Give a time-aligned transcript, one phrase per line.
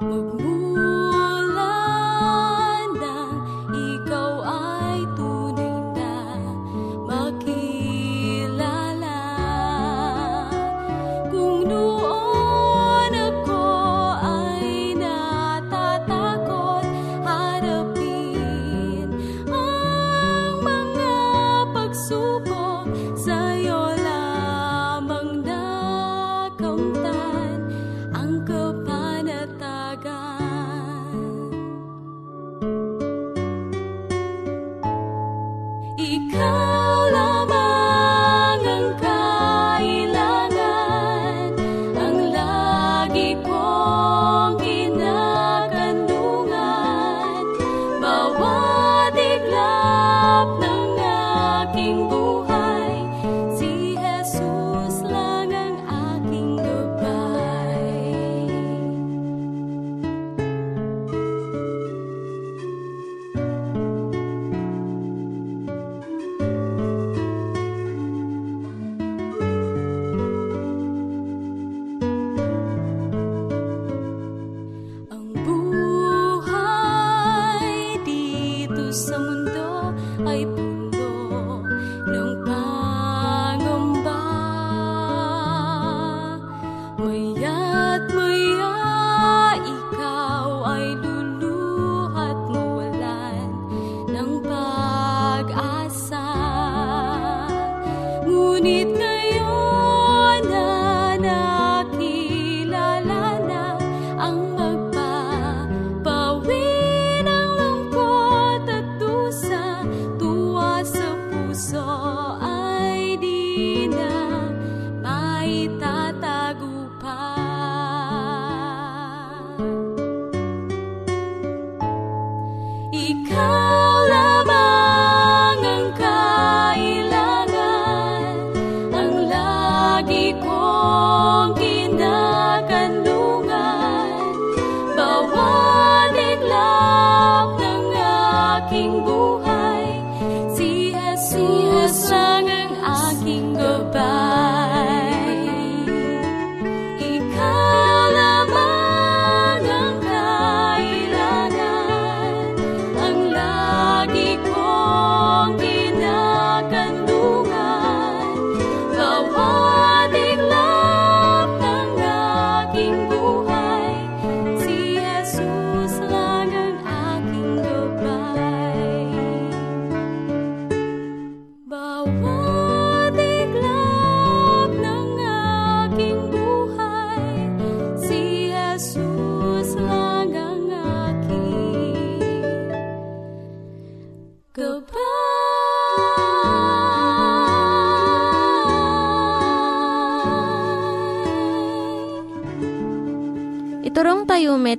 [0.00, 0.57] 我不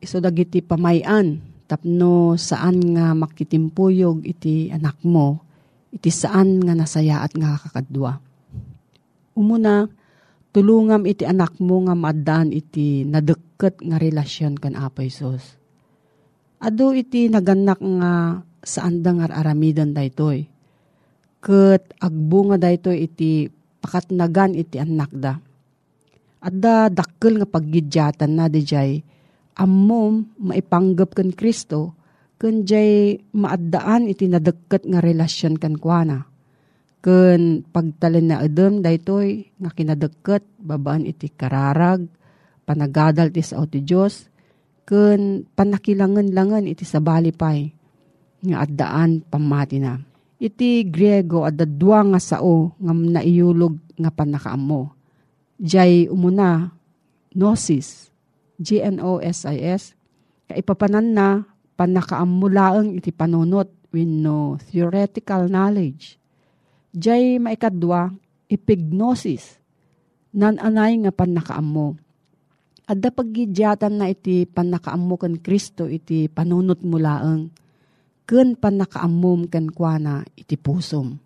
[0.00, 5.42] iso dagiti pamayan, tapno saan nga makitimpuyog iti anak mo,
[5.90, 8.20] iti saan nga nasaya at nga kakadwa.
[9.36, 9.88] Umuna,
[10.54, 15.60] tulungam iti anak mo nga maadaan iti nadeket nga relasyon kan Apo Isos.
[16.56, 20.48] Ado iti naganak nga saan da nga aramidan daytoy.
[21.44, 23.52] Ket agbo nga daytoy iti
[23.84, 25.36] pakatnagan iti anak da.
[26.40, 29.04] Adda dakkel nga paggidyatan na dijay
[29.56, 31.96] ammom maipanggap kan Kristo
[32.36, 36.28] ken jay maaddaan iti nadeket nga relasyon kan kuana.
[37.00, 42.04] Ken pagtalin na edem daytoy nga kinadeket babaan iti kararag
[42.68, 44.28] panagadal ti sao ti Dios
[44.84, 47.72] ken panakilangan-langan iti sabali pay
[48.44, 49.96] nga addaan pamati na.
[50.36, 54.92] Iti Griego adda dua nga sao nga naiyulog nga panakaammo.
[55.56, 56.68] Jay umuna
[57.32, 58.12] gnosis,
[58.56, 59.96] G-N-O-S-I-S,
[60.48, 61.26] kaipapanan na
[61.76, 66.16] panakaamulaang iti panunot wenno theoretical knowledge.
[66.96, 68.12] Jay maikadwa,
[68.48, 69.60] epignosis,
[70.32, 71.96] nan-anay nga panakaammo.
[72.86, 77.50] Adda paggidyatan na iti panakaammo kan Kristo iti panunot mulaang
[78.26, 81.18] ken panakaammom ken kuana iti pusom.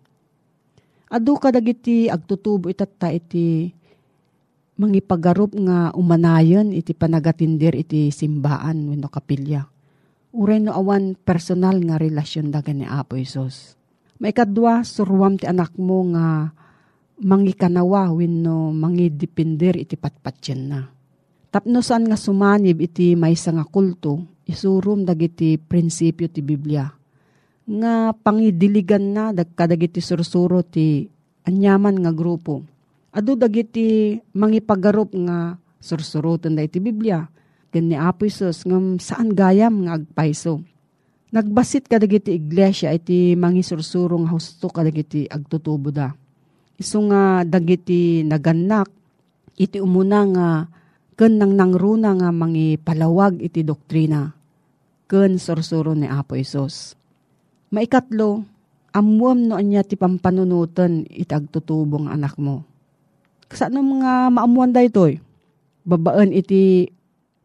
[1.11, 3.67] Adu kadagiti agtutubo itatta iti
[4.81, 9.69] mangipagarup nga umanayon iti panagatindir iti simbaan wenno kapilya.
[10.33, 13.77] Uray no awan personal nga relasyon dagan ni Apo Isos.
[14.17, 16.49] Maikadwa, surwam ti anak mo nga
[17.21, 20.81] mangikanawa wenno mangidipindir iti patpatyen na.
[21.53, 26.89] Tapno saan nga sumanib iti maysa nga kulto, isurum dagiti prinsipyo ti Biblia.
[27.67, 31.05] Nga pangidiligan na dagkadagiti sursuro ti
[31.45, 32.65] anyaman nga grupo
[33.11, 37.27] Adu dagiti mangipagarup nga sursurutan da iti Biblia.
[37.67, 40.63] Ken ni Apo Isus ngam saan gayam nga agpaiso.
[41.31, 46.11] Nagbasit ka dagiti iglesia iti mangisursuro nga husto ka dagiti agtutubo da.
[46.79, 48.87] Isu nga dagiti naganak
[49.59, 50.47] iti umuna nga
[51.19, 54.31] ken nang nangruna nga mangipalawag iti doktrina
[55.11, 56.95] ken sursuro ni Apo Isus.
[57.75, 58.43] Maikatlo,
[58.95, 62.70] amuam no anya ti pampanunutan iti agtutubong anak mo
[63.51, 65.19] Saan mga maamuan da ito'y?
[65.83, 66.87] Babaan iti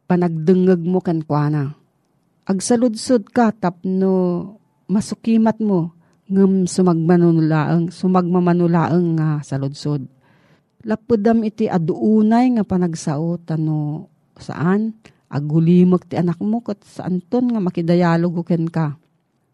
[0.06, 1.74] panagdengeg mo kan kuana.
[2.46, 4.54] Agsaludsod ka tapno
[4.86, 5.90] masukimat mo
[6.30, 10.06] ngem sumagmanulaang sumagmamanulaang nga saludsod.
[10.86, 14.06] Lapudam iti aduunay nga panagsao tano
[14.38, 14.94] saan
[15.26, 18.94] agulimok ti anak mo kat saan ton nga makidayalog ken ka.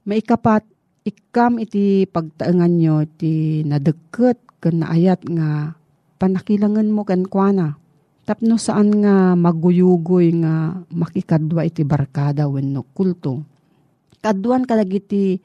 [0.04, 0.68] Maikapat
[1.08, 5.80] ikam iti pagtaengan nyo ti nadeket ken naayat nga
[6.22, 7.74] panakilangan mo kan kuana.
[8.22, 13.42] Tapno saan nga maguyugoy nga makikadwa iti barkada wenno kulto.
[14.22, 15.42] Kaduan kadagiti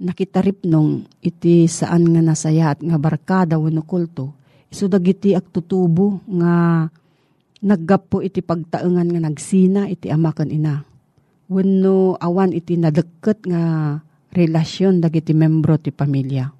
[0.00, 4.32] nakitarip nung iti saan nga nasaya at nga barkada wenno kulto.
[4.72, 6.88] Isu dagiti agtutubo nga
[7.60, 10.80] naggapo iti pagtaengan nga nagsina iti ama ken ina.
[11.52, 13.92] Wenno awan iti nadeket nga
[14.32, 16.55] relasyon dagiti membro ti pamilya.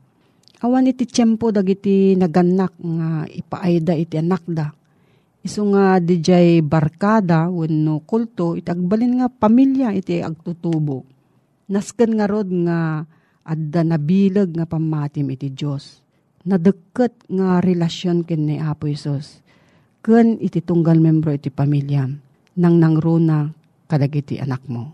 [0.66, 4.74] Awan iti tiyempo dagiti naganak nga ipaayda iti anak da.
[5.46, 11.06] Isu nga dijay barkada wenno kulto iti agbalin nga pamilya iti agtutubo.
[11.70, 13.06] Nasken nga rod nga
[13.46, 16.02] adda nabilag nga pamatim iti Dios.
[16.42, 19.38] Nadeket nga relasyon ken ni Apo Isos.
[20.02, 22.10] Ken iti tunggal membro iti pamilya
[22.58, 23.54] nang nangruna
[23.86, 24.90] kadagiti anak mo.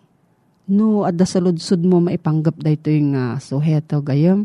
[0.68, 4.44] No adda sa mo maipanggap daytoy nga suheto gayam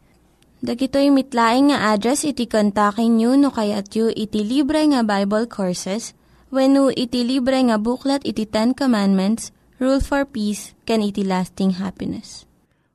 [0.61, 6.13] Dagitoy mitlaing nga address iti kontakin nyo no kayat yu iti libre nga Bible Courses
[6.53, 9.49] when iti libre nga buklat iti Ten Commandments,
[9.81, 12.45] Rule for Peace, can iti lasting happiness.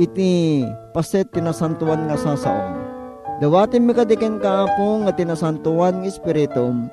[0.00, 0.64] iti
[0.96, 2.80] paset tinasantuan nga sasaom.
[3.44, 6.88] Dawatin mi kadiken kaapong nga tinasantuan ng Espiritum,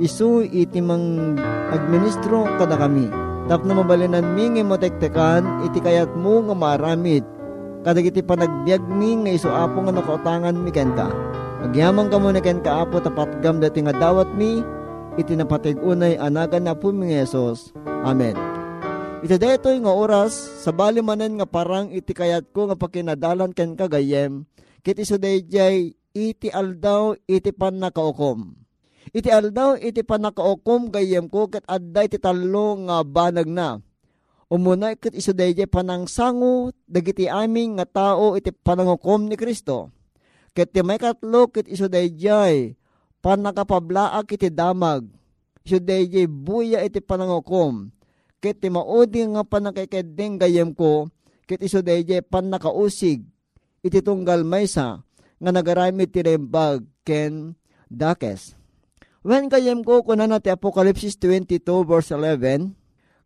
[0.00, 1.36] isu iti mang
[1.68, 3.27] administro kada kami.
[3.48, 7.24] Tap na mabalinan mi nga motektekan, iti kayat mo nga maramid.
[7.80, 11.08] Kadag iti panagbiag mi nga isu apo nga nakautangan mi kenta.
[11.64, 14.60] Agyaman ka mo na ken kaapo tapat gam dati nga dawat mi,
[15.16, 17.72] iti napatig-unay anagan na po mi Yesus.
[18.04, 18.36] Amen.
[19.24, 23.80] Iti daytoy nga oras, sa bali manen nga parang iti kayat ko nga pakinadalan ken
[23.80, 24.44] kagayem,
[24.84, 28.67] kit iso dayjay iti aldaw iti pan nakaukom.
[29.14, 33.80] Iti aldaw iti pan nakaukom gayem ko ket adda iti talo nga banag na.
[34.48, 39.92] Umuna ket iso dayjay panangsango dagiti aming nga tao iti panangukom ni Kristo.
[40.56, 42.72] Ket ti may katlo ket iso dayjay
[43.20, 45.04] pan nakapablaak iti damag.
[45.64, 47.92] Iso dayjay buya iti panangukom
[48.38, 51.10] ket ti maudi nga panakikedeng gayem ko,
[51.46, 53.26] ket iso dayjay pan nakausig,
[53.82, 55.02] iti tunggal maysa,
[55.38, 57.58] nga nagaramit ti rembag ken
[57.90, 58.57] dakes.
[59.26, 62.70] When gayem ko kuna na ti Apocalypse 22 verse 11,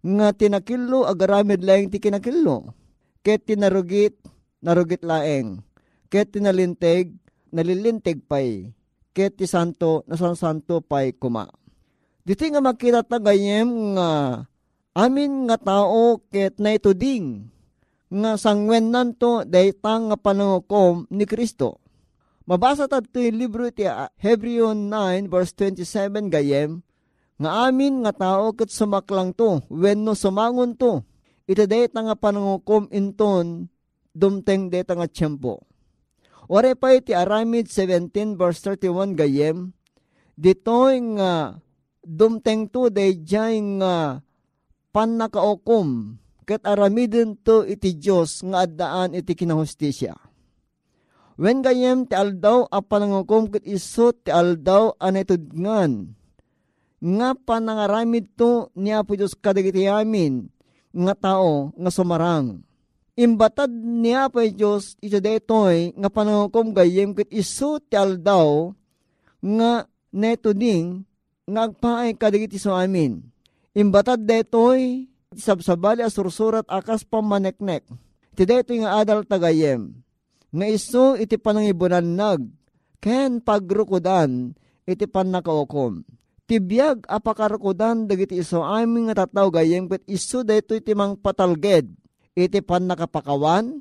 [0.02, 2.72] nga tinakillo agaramid laeng ti kinakillo,
[3.20, 4.16] ket tinarugit,
[4.64, 5.60] narugit laeng,
[6.08, 7.12] ket tinalinteg,
[7.52, 8.72] nalilinteg pay,
[9.12, 11.46] ket ti santo, nasan santo pay kuma.
[12.24, 14.40] Dito nga makita ta gayem nga
[14.96, 17.50] amin nga tao ket na ituding
[18.12, 21.82] nga sangwen nanto daytang nga panangukom ni Kristo.
[22.42, 23.86] Mabasa tato yung libro iti
[24.18, 26.82] Hebreo 9 verse 27 gayem
[27.38, 31.06] nga amin nga tao ket sumaklang to wenno sumangon to
[31.46, 33.70] iti dayta nga panangukom inton
[34.10, 35.62] dumteng dayta nga tiyempo.
[36.50, 39.70] Ore pa iti Aramid 17 verse 31 gayem
[40.34, 41.62] ditoy nga
[42.02, 44.18] dumteng to dayjay nga
[44.90, 50.31] pan nakaukom ket aramiden to iti Dios nga addaan iti kinahustisya.
[51.40, 56.12] Wen gayem ti aldaw a panangukom ket iso ti aldaw anetudngan
[57.02, 60.46] nga panangaramid to ni Apo Dios kadagiti amin
[60.92, 62.62] nga tao nga sumarang.
[63.18, 68.70] Imbatad ni Apo Dios iti detoy nga panangukom gayem ket iso ti aldaw
[69.40, 71.02] nga netuding
[71.48, 73.32] nga agpaay kadagiti so amin
[73.72, 77.88] Imbatad detoy, sabsabali asursurat akas pamaneknek.
[78.36, 79.96] Iti detoy nga adal tagayem.
[80.52, 82.44] Nga iso iti panangibunan nag,
[83.00, 84.52] ken pagrukudan,
[84.84, 86.04] iti panakaukom.
[86.44, 91.88] Tibiyag apakarukudan dagiti iso aming nga tataw gayem ket iso detoy iti mang patalged.
[92.36, 93.80] Iti pan nakapakawan,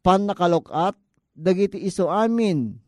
[0.00, 0.96] pan nakalukat,
[1.36, 2.80] dagiti iso amin.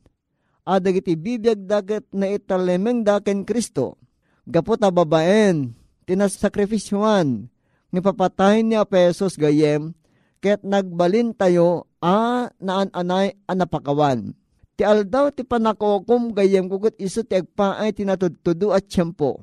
[0.68, 3.96] adag iti bibiyag dagat na italemeng daken Kristo.
[4.44, 5.72] Gapo ta babaen,
[6.04, 7.48] tinasakrifisyuan,
[7.88, 9.96] nga papatayin ni Apesos gayem,
[10.38, 14.34] ket nagbalin tayo a naan-anay anapakawan.
[14.78, 19.42] Ti aldaw ti panakokom gayem kugut iso ti agpaay tinatudtudo at tiyempo.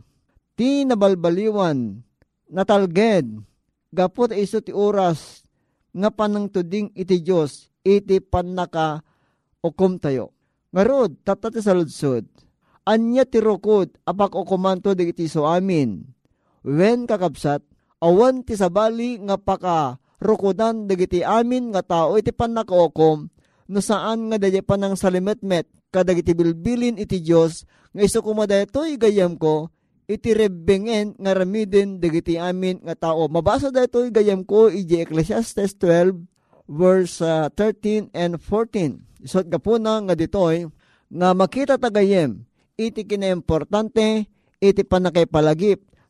[0.55, 1.99] Ti nabalbaliwan,
[2.47, 3.43] natalged,
[3.91, 5.43] gapot iso ti oras,
[5.91, 9.03] nga panang tuding iti Diyos, iti panaka
[9.59, 10.31] okom tayo.
[10.71, 12.23] Ngarod, tatati sa ludsod,
[12.87, 16.03] anya ti rukod apak okumanto digiti so amin.
[16.63, 17.59] Wen kakabsat,
[17.99, 23.27] awan ti sabali nga paka rukodan dagiti amin nga tao iti panakookom
[23.65, 29.39] no saan nga dadya pa ng salimetmet kadagiti bilbilin iti Diyos nga iso kumadaytoy gayam
[29.39, 29.73] ko
[30.05, 33.25] iti rebengen nga ramiden dagiti amin nga tao.
[33.25, 36.29] Mabasa daytoy gayam ko iti Ecclesiastes 12
[36.69, 39.25] verse uh, 13 and 14.
[39.25, 40.69] Isot ka po na nga ditoy
[41.09, 42.45] nga makita tagayem
[42.77, 44.29] iti kinaimportante
[44.61, 45.25] iti panakay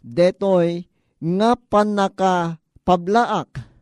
[0.05, 0.85] detoy
[1.19, 3.75] nga panaka pablaak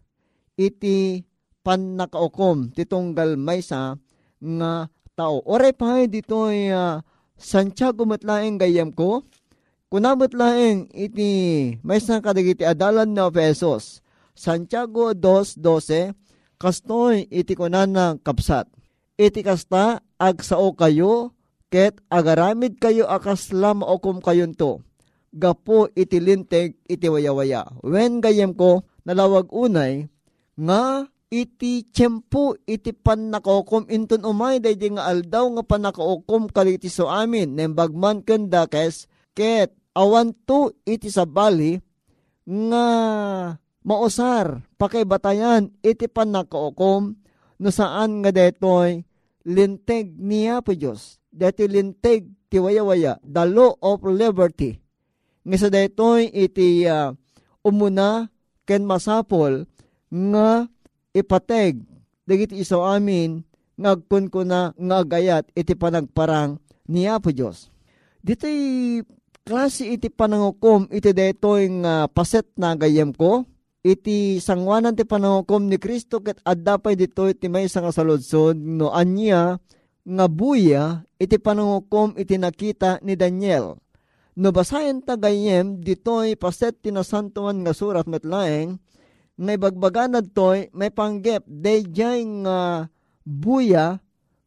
[0.59, 1.23] iti
[1.63, 3.97] panakaukom titunggal maysa
[4.37, 5.39] nga tao.
[5.47, 6.99] Oray pa ditoy uh,
[7.39, 9.25] Santiago matlaeng gayam ko,
[9.89, 11.29] kunamot laeng iti
[11.81, 14.03] maysa kadagiti adalan na Efesos.
[14.33, 16.17] Santiago 2.12,
[16.57, 18.65] kastoy iti kunana kapsat.
[19.13, 21.37] Iti kasta agsao kayo,
[21.69, 24.81] ket agaramid kayo akasla maokom kayon to.
[25.33, 27.65] Gapo iti linteg iti wayawaya.
[27.85, 30.09] When gayam ko, nalawag unay,
[30.57, 37.57] nga iti tiyempo iti panakokom inton umay day nga aldaw nga panakaokom kaliti so amin.
[37.57, 41.81] Nembagman kenda kes ket awan to iti sabali
[42.45, 42.85] nga
[43.81, 47.17] mausar batayan iti panakaokom
[47.57, 49.01] no saan nga detoy
[49.49, 51.17] linteg niya po Diyos.
[51.33, 54.77] Deti linteg ti waya-waya the law of liberty.
[55.49, 57.09] Nga sa detoy iti uh,
[57.65, 58.29] umuna
[58.69, 59.65] ken masapol
[60.13, 60.69] nga
[61.17, 61.81] ipateg
[62.29, 63.41] dagiti iso amin
[63.81, 67.73] ngagkun ko na nga iti panagparang niya po Diyos.
[68.21, 69.01] Dito'y
[69.43, 73.43] klase iti panangukom iti detoy nga paset na gayem ko
[73.83, 79.59] iti sangwanan ti panangukom ni Kristo ket addapay dito iti may nga saludsod no anya
[80.07, 83.75] nga buya iti panangukom iti nakita ni Daniel.
[84.33, 88.79] No basayan ta gayem ditoy paset tinasantuan nga surat metlaeng
[89.33, 91.43] nga ibagbaganad toy may panggep.
[91.45, 92.89] Dayjay nga
[93.25, 93.97] buya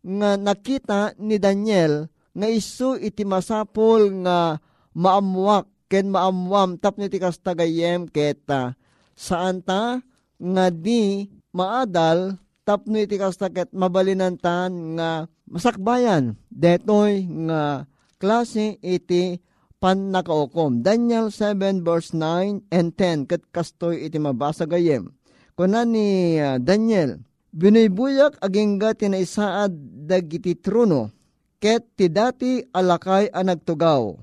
[0.06, 4.60] nga nakita ni Daniel nga isu iti masapol nga
[4.92, 8.74] maamuak ken maamwam tapno iti kastagayem keta.
[9.16, 10.02] Saan ta?
[10.36, 15.10] Nga di maadal tapno iti kastaket mabalinantan nga
[15.48, 16.36] masakbayan.
[16.52, 17.88] Detoy nga
[18.20, 19.40] klase iti
[19.80, 20.80] pan nakaukom.
[20.80, 25.12] Daniel 7 verse 9 and 10 kat kastoy iti mabasa gayem.
[25.56, 27.24] Kuna ni uh, Daniel,
[27.56, 29.72] binaybuyak agingga tinaisaad
[30.04, 31.08] dagiti trono,
[31.56, 34.20] ket ti dati alakay ang nagtugaw.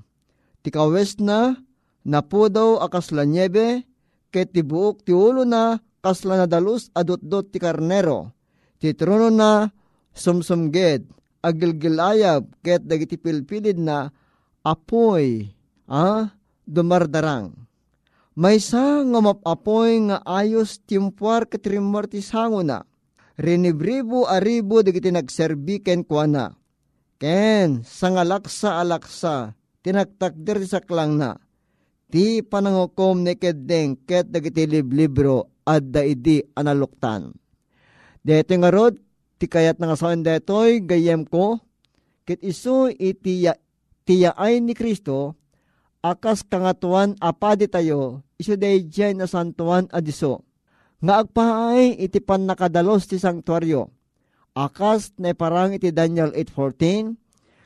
[0.62, 1.58] Ti kawes na,
[2.06, 3.82] napudaw akas la niebe,
[4.30, 8.30] ket ti buok ti ulo na, kasla na dalus adot-dot ti karnero.
[8.78, 9.66] Ti trono na,
[10.14, 11.10] sumsumged,
[11.42, 14.14] agilgilayab, ket dagiti pilpilid na,
[14.64, 15.52] apoy,
[15.86, 16.32] ah,
[16.64, 17.52] dumardarang.
[18.34, 22.82] May sa nga mapapoy nga ayos timpuar katrimor ti sango na.
[23.38, 26.44] Rinibribo aribo digiti nagserbiken kwa na.
[27.22, 29.54] Ken, sangalaksa alaksa,
[29.86, 31.38] tinagtakder ti saklang na.
[32.10, 37.30] Ti panangukom ni kedeng ket dagiti liblibro at daidi analuktan.
[38.18, 38.98] Dito nga rod,
[39.38, 41.62] ti kayat nga saan detoy gayem ko,
[42.26, 43.46] kit iso iti
[44.04, 45.36] tiyaay ni Kristo,
[46.04, 48.84] akas kangatuan apadi tayo, iso day
[49.16, 50.44] na santuan adiso.
[51.00, 53.88] Nga agpaay iti nakadalos ti sanktuaryo.
[54.54, 57.18] Akas na parang iti Daniel 8.14,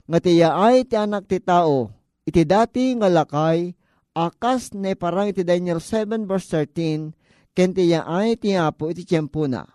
[0.08, 1.92] nga tiyaay ti anak ti tao,
[2.24, 3.76] iti dati nga lakay,
[4.16, 7.12] akas na parang iti Daniel 7 verse 13,
[7.52, 9.68] ken tiyaay ti apo iti tiyempo na.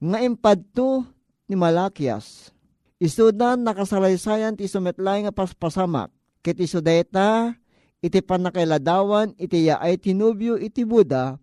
[0.00, 1.04] Nga impadto
[1.44, 2.55] ni Malakias,
[2.96, 6.08] Isudan nakasalaysayan ti sumetlay nga paspasamak.
[6.40, 7.52] Ket isudeta
[8.00, 11.36] iti panakailadawan iti yaay tinubyo iti Buda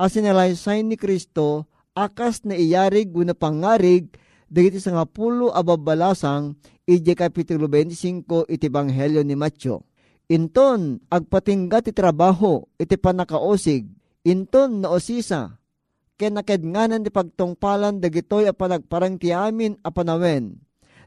[0.00, 4.16] asinalaysay ni Kristo akas na iyarig guna pangarig
[4.48, 6.56] dagiti sa nga pulo ababalasang
[6.88, 9.84] iti kapitulo 25 iti Banghelyo ni Matyo.
[10.32, 13.84] Inton agpatingga ti trabaho iti panakaosig
[14.24, 15.60] inton naosisa
[16.16, 20.63] ken nakednganan ti pagtungpalan dagitoy a panagparang ti amin a panawen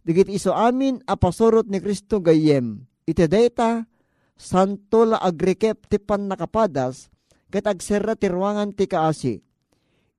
[0.08, 2.88] digit iso amin apasurot ni Kristo gayem.
[3.04, 3.84] Iti data,
[4.39, 7.12] santo la agrikep ti pan nakapadas,
[7.52, 9.43] ket agserra ti ruangan ti kaasi.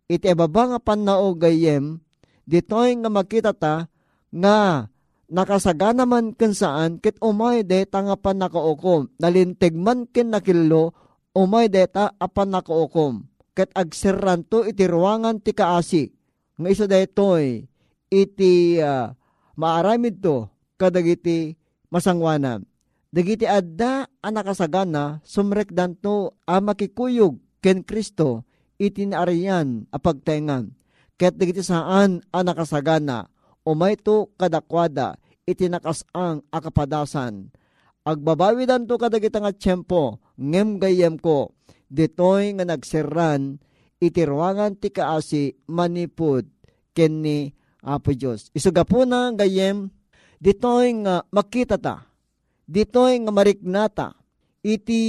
[0.04, 2.04] Iti ababa nga pannao gayem,
[2.44, 3.88] ditoy nga makita ta
[4.28, 4.88] nga
[5.28, 9.08] nakasagana man ken saan ket umay deta nga pan nakaukom.
[9.16, 10.92] Nalintig man ken nakillo,
[11.32, 13.24] umay deta apan nakaukom.
[13.56, 16.12] Ket agserran to iti ruangan ti kaasi.
[16.60, 17.64] Nga iso detoy
[18.08, 19.12] iti uh,
[19.58, 20.46] maaramid to
[20.78, 21.58] kadagiti
[21.90, 22.62] masangwanan.
[23.10, 28.46] Dagiti adda anakasagana sumrekdan to a makikuyog ken Kristo
[28.78, 30.70] iti naariyan apagtengan.
[31.18, 33.26] Ket dagiti saan anakasagana
[33.66, 37.50] umay to kadakwada iti nakasang akapadasan.
[38.06, 43.58] Agbabawidan to kadagita nga tiyempo ngem gayem ko ditoy nga nagserran
[43.98, 46.46] iti ruangan ti kaasi manipud
[46.92, 48.50] ken ni Apo Diyos.
[48.54, 49.90] Isuga po na gayem,
[50.42, 52.06] ditoy nga makita ta,
[52.66, 54.08] ditoy nga mariknata,
[54.62, 55.00] iti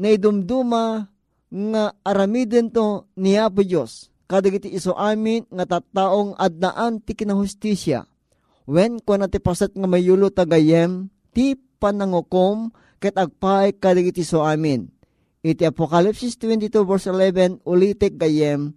[0.00, 1.06] naidumduma
[1.48, 4.10] nga aramiden to ni Apo Diyos.
[4.24, 8.08] Kadagiti iso amin nga tattaong adnaan ti kinahustisya.
[8.64, 14.88] When ko na ti pasat nga mayulo tagayem, ti panangukom ket agpaay kadagiti iso amin.
[15.44, 18.72] Iti Apokalipsis 22 verse 11 ulitik gayem,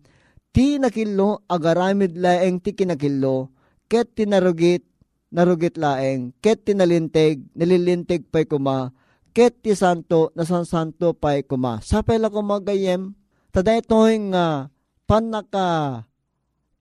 [0.58, 3.54] ti nakillo agaramid laeng ti kinakillo,
[3.86, 4.82] ket tinarugit,
[5.30, 8.90] narugit laeng, ket tinalintig, nalilintig pa'y kuma,
[9.38, 11.78] ket ti santo, nasan santo pa'y kuma.
[11.86, 13.14] Sapay la kumagayem,
[13.54, 14.74] taday to'y nga
[15.06, 16.02] panaka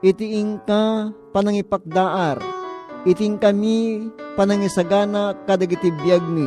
[0.00, 2.38] Iti ingka panangipakdaar.
[3.04, 6.46] Iting kami panangisagana kadagiti biyag mi.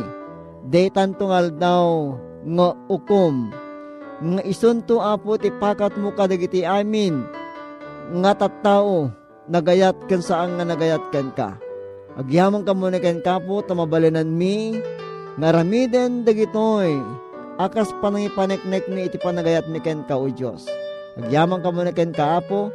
[0.64, 2.14] Detan tungal daw
[2.46, 3.52] nga ukom.
[4.22, 7.43] Nga isunto apo ti pakat mo kadagiti amin
[8.12, 9.08] nga tattao
[9.48, 11.56] nagayat ken saan nga nagayat ken ka.
[12.14, 14.76] Agyaman ka muna ken kapo tamabalinan mi
[15.40, 17.00] nga ramiden dagitoy
[17.58, 20.68] akas panangipaneknek mi iti panagayat mi ken ka o Diyos.
[21.18, 22.70] Agyaman ka muna ken kaapo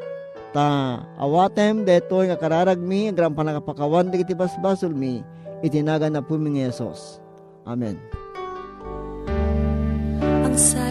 [0.50, 5.22] ta awatem detoy nga kararag mi agram panagapakawan dagiti basbasol mi
[5.62, 7.22] itinaga na po mi Yesus.
[7.70, 8.00] Amen.
[10.20, 10.89] Ang salita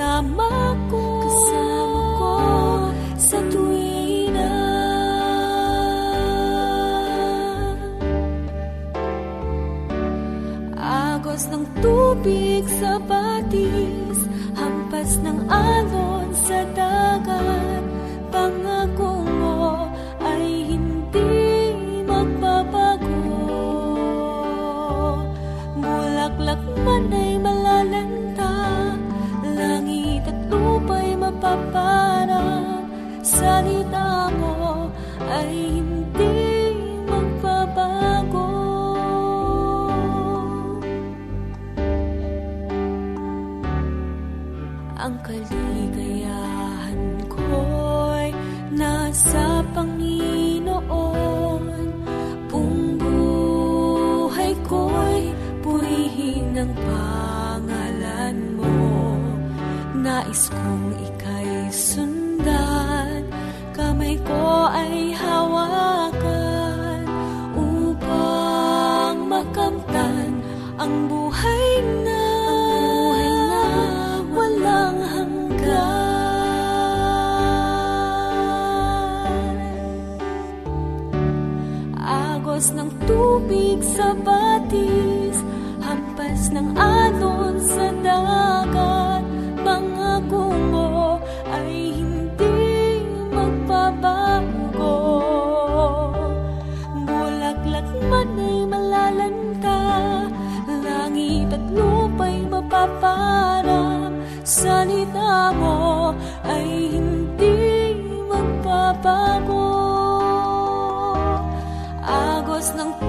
[0.00, 2.34] kasama ko, kasama ko
[3.20, 4.48] sa tuwina.
[10.80, 14.24] Agos ng tubig sa batis,
[14.56, 15.36] hampas ng
[49.10, 51.66] nasa Panginoon.
[52.46, 55.34] Buong buhay ko'y
[55.66, 58.70] purihin ang pangalan mo.
[59.98, 63.26] Nais kong ika'y sundan,
[63.74, 65.09] kamay ko ay
[83.10, 85.42] tubig sa batis
[85.82, 89.26] Hampas ng alon sa dagat.
[89.58, 90.12] Mga
[90.70, 91.18] mo
[91.50, 93.02] ay hindi
[93.34, 94.98] magbabago.
[97.02, 99.82] Bulaklak man ay malalanta
[100.70, 106.14] Langit at lupa'y mapaparang Salita mo
[106.46, 106.79] ay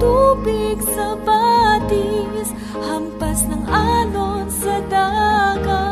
[0.02, 2.50] tubig sa batis
[2.82, 5.91] Hampas ng alon sa dagat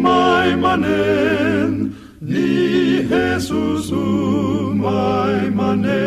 [0.00, 1.92] umay manen,
[2.24, 5.99] ni Jesus umay manen.